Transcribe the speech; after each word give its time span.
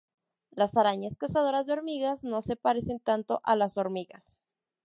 Las 0.49 0.75
arañas 0.77 1.13
cazadoras 1.15 1.67
de 1.67 1.73
hormigas 1.73 2.23
no 2.23 2.41
se 2.41 2.55
parecen 2.55 2.99
tanto 2.99 3.39
a 3.43 3.55
las 3.55 3.77
hormigas. 3.77 4.35